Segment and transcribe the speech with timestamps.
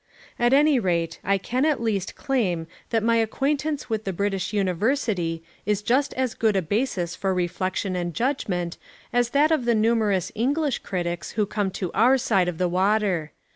[0.39, 5.43] At any rate I can at least claim that my acquaintance with the British university
[5.63, 8.79] is just as good a basis for reflection and judgment
[9.13, 13.31] as that of the numerous English critics who come to our side of the water.